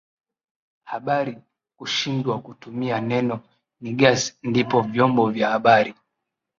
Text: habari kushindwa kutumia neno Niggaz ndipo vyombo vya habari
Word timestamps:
habari 0.89 1.33
kushindwa 1.77 2.33
kutumia 2.45 2.97
neno 3.11 3.35
Niggaz 3.81 4.21
ndipo 4.49 4.81
vyombo 4.91 5.29
vya 5.31 5.47
habari 5.53 5.93